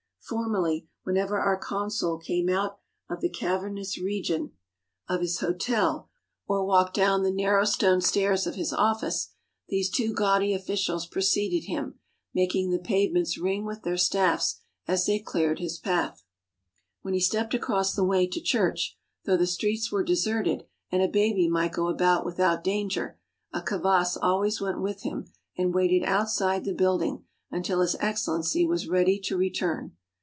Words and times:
Formerly, 0.23 0.87
whenever 1.03 1.41
our 1.41 1.57
consul 1.57 2.17
came 2.17 2.47
out 2.47 2.79
of 3.09 3.19
the 3.19 3.27
cavernous 3.27 3.97
region 3.97 4.43
61 4.43 4.47
THE 4.47 4.47
HOLY 4.47 4.67
LAND 4.69 4.85
AND 4.85 5.01
SYRIA 5.01 5.17
of 5.17 5.21
his 5.21 5.39
hotel 5.77 6.09
or 6.47 6.65
walked 6.65 6.93
down 6.95 7.23
the 7.23 7.31
narrow 7.31 7.65
stone 7.65 7.99
stairs 8.01 8.47
of 8.47 8.55
his 8.55 8.71
office, 8.71 9.33
these 9.67 9.89
two 9.89 10.13
gaudy 10.13 10.53
officials 10.53 11.05
preceded 11.05 11.65
him, 11.65 11.99
making 12.33 12.69
the 12.69 12.79
pavements 12.79 13.37
ring 13.37 13.65
with 13.65 13.81
their 13.83 13.97
staffs 13.97 14.61
as 14.87 15.05
they 15.05 15.19
cleared 15.19 15.59
his 15.59 15.77
path. 15.79 16.23
When 17.01 17.13
he 17.13 17.19
stepped 17.19 17.53
across 17.53 17.93
the 17.93 18.05
way 18.05 18.25
to 18.25 18.39
church, 18.39 18.97
though 19.25 19.35
the 19.35 19.45
streets 19.47 19.91
were 19.91 20.03
deserted 20.03 20.63
and 20.89 21.01
a 21.01 21.09
baby 21.09 21.49
might 21.49 21.73
go 21.73 21.87
about 21.89 22.23
without 22.25 22.63
danger, 22.63 23.19
a 23.51 23.59
kavass 23.61 24.15
always 24.15 24.61
went 24.61 24.79
with 24.79 25.01
him 25.01 25.29
and 25.57 25.73
waited 25.73 26.05
outside 26.05 26.63
the 26.63 26.73
building 26.73 27.25
until 27.49 27.81
His 27.81 27.95
Excellency 27.99 28.65
was 28.65 28.87
ready 28.87 29.19
to 29.19 29.35
return. 29.35 29.97